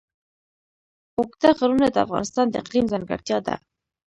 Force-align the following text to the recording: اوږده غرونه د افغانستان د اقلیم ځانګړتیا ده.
اوږده 1.17 1.49
غرونه 1.57 1.87
د 1.91 1.97
افغانستان 2.05 2.45
د 2.49 2.55
اقلیم 2.61 2.85
ځانګړتیا 2.91 3.37
ده. 3.47 3.55